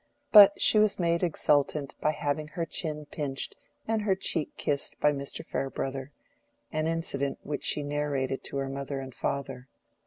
[0.31, 3.55] But she was made exultant by having her chin pinched
[3.87, 5.45] and her cheek kissed by Mr.
[5.45, 9.67] Farebrother—an incident which she narrated to her mother and father.